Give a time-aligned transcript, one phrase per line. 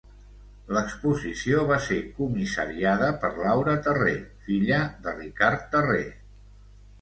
[0.75, 4.15] L'exposició va ser comissariada per Laura Terré,
[4.49, 6.03] filla de Ricard Terré.